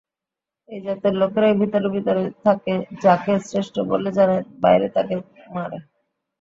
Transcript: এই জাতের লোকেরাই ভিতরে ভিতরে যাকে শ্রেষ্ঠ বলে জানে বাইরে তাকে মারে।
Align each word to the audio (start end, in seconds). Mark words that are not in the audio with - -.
এই 0.69 0.79
জাতের 0.85 1.13
লোকেরাই 1.21 1.55
ভিতরে 1.61 1.87
ভিতরে 1.95 2.23
যাকে 3.03 3.33
শ্রেষ্ঠ 3.47 3.75
বলে 3.91 4.09
জানে 4.17 4.37
বাইরে 4.63 4.87
তাকে 4.95 5.15
মারে। 5.55 5.77